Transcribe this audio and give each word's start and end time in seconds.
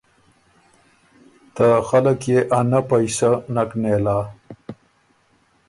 ته 1.55 1.67
خلق 1.87 2.19
يې 2.31 2.39
انۀ 2.57 2.79
پئسۀ 2.87 3.29
نک 3.53 3.71
نېل 3.81 4.05
هۀ۔ 4.13 4.19